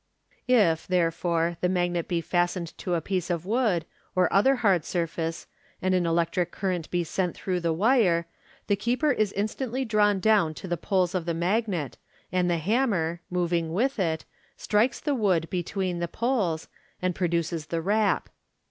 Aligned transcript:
If, 0.47 0.87
therefore, 0.87 1.57
the 1.61 1.69
magnet 1.69 2.07
be 2.07 2.21
fastened 2.21 2.75
to 2.79 2.95
a 2.95 3.01
piece 3.01 3.29
of 3.29 3.45
wood, 3.45 3.85
or 4.15 4.33
other 4.33 4.55
hard 4.55 4.83
surface, 4.83 5.45
and 5.79 5.93
an 5.93 6.07
electric 6.07 6.49
current 6.49 6.89
be 6.89 7.03
sent 7.03 7.35
through 7.35 7.59
the 7.59 7.71
wire, 7.71 8.25
the 8.65 8.75
keeper 8.75 9.11
is 9.11 9.31
instantly 9.33 9.85
drawn 9.85 10.19
down 10.19 10.55
to 10.55 10.67
the 10.67 10.75
poles 10.75 11.13
of 11.13 11.25
the 11.25 11.35
magnet, 11.35 11.99
and 12.31 12.49
the 12.49 12.57
hammer, 12.57 13.21
moving 13.29 13.73
with 13.73 13.99
it, 13.99 14.25
strikes 14.57 14.99
the 14.99 15.13
wood 15.13 15.47
between 15.51 15.99
the 15.99 16.07
poles, 16.07 16.67
and 16.99 17.13
produces 17.13 17.67
the 17.67 17.79
rap. 17.79 18.27